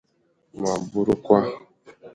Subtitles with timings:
[0.59, 1.39] ma bụrụkwa